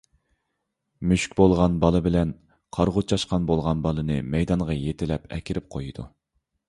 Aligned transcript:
مۈشۈك 1.09 1.35
بولغان 1.39 1.75
بالا 1.83 2.01
بىلەن 2.07 2.31
قارىغۇ 2.77 3.03
چاشقان 3.13 3.45
بولغان 3.51 3.85
بالىنى 3.87 4.19
مەيدانغا 4.37 4.79
يېتىلەپ 4.81 5.33
ئەكىرىپ 5.37 5.69
قويىدۇ. 5.77 6.09